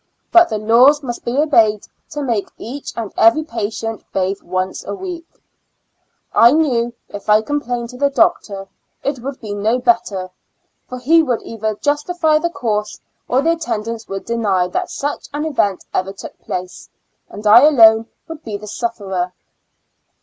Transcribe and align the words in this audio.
But 0.31 0.49
the 0.49 0.57
laws 0.57 1.03
must 1.03 1.23
be 1.23 1.37
obeyed 1.37 1.85
to 2.09 2.23
make 2.23 2.49
each 2.57 2.91
and 2.97 3.13
every 3.15 3.43
patient 3.43 4.03
bathe 4.11 4.41
once 4.41 4.83
a 4.83 4.95
week. 4.95 5.27
I 6.33 6.51
knew 6.53 6.95
if 7.09 7.29
I 7.29 7.43
complained 7.43 7.89
to 7.89 7.97
the 7.99 8.09
doctor, 8.09 8.67
it 9.03 9.19
would 9.19 9.39
be 9.39 9.53
no 9.53 9.77
better, 9.77 10.31
for 10.89 10.97
he 10.97 11.21
would 11.21 11.43
either 11.43 11.75
justify 11.75 12.39
the 12.39 12.49
course, 12.49 12.99
or 13.27 13.43
the 13.43 13.51
attendants 13.51 14.07
would 14.07 14.25
deny 14.25 14.67
that 14.69 14.89
58 14.89 14.89
^^^0 14.89 14.89
Years 14.89 14.91
and 14.91 14.93
Four 14.93 15.09
Months 15.11 15.29
such 15.29 15.39
an 15.39 15.45
event 15.45 15.85
ever 15.93 16.13
took 16.13 16.39
place, 16.39 16.89
and 17.29 17.45
I 17.45 17.61
alone 17.61 18.07
would 18.27 18.43
be 18.43 18.57
the 18.57 18.65
sufferer. 18.65 19.33